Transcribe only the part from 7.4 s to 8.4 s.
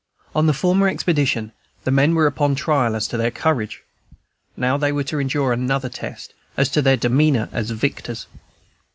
as victors.